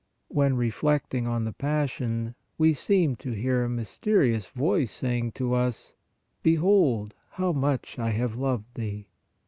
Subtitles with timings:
[0.29, 5.93] When reflecting on the passion, we seem to hear a mysterious voice saying to us:"
[6.41, 9.09] Behold how much I have loved thee